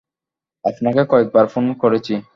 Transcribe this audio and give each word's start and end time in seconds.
আপনাকে 0.65 1.01
কয়েকবার 1.09 1.45
ফোন 1.47 1.65
করেছি। 1.73 2.13